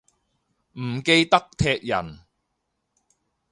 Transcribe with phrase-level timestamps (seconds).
[0.79, 2.21] 唔記得踢人